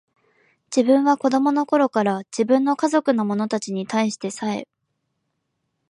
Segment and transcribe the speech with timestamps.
[0.75, 4.67] 自分は子供の頃から、自分の家族の者たちに対してさえ、